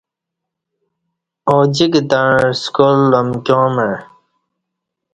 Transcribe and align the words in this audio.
اوجِک 1.49 1.93
تعں 2.09 2.35
سکال 2.61 3.01
امکیاں 3.21 3.67
مع 3.75 3.89